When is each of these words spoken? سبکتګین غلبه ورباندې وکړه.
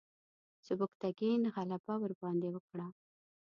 سبکتګین 0.65 1.41
غلبه 1.55 1.93
ورباندې 1.99 2.49
وکړه. 2.51 2.87